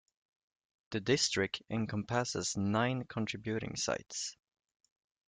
The 0.89 0.99
district 0.99 1.61
encompasses 1.69 2.57
nine 2.57 3.03
contributing 3.03 3.75
sites. 3.75 4.35